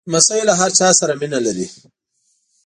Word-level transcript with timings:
لمسی 0.09 0.39
له 0.49 0.53
هر 0.59 0.71
چا 0.79 0.87
سره 0.99 1.13
مینه 1.19 1.39
لري. 1.45 1.67